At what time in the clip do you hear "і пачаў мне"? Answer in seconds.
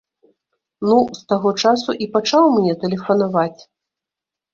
2.05-2.73